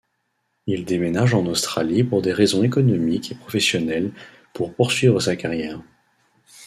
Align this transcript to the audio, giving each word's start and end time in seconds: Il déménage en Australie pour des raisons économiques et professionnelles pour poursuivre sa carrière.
Il 0.65 0.83
déménage 0.83 1.35
en 1.35 1.45
Australie 1.45 2.03
pour 2.03 2.23
des 2.23 2.33
raisons 2.33 2.63
économiques 2.63 3.31
et 3.33 3.35
professionnelles 3.35 4.11
pour 4.51 4.73
poursuivre 4.73 5.19
sa 5.19 5.35
carrière. 5.35 5.79